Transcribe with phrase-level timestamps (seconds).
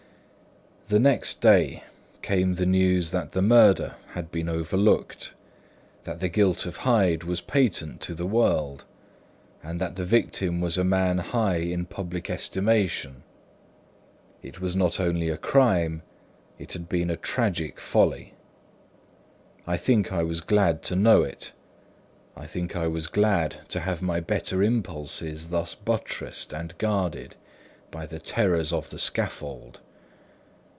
[0.87, 1.83] The next day,
[2.21, 5.33] came the news that the murder had been overlooked,
[6.03, 8.83] that the guilt of Hyde was patent to the world,
[9.63, 13.23] and that the victim was a man high in public estimation.
[14.43, 16.01] It was not only a crime,
[16.59, 18.33] it had been a tragic folly.
[19.65, 21.53] I think I was glad to know it;
[22.35, 27.37] I think I was glad to have my better impulses thus buttressed and guarded
[27.91, 29.79] by the terrors of the scaffold.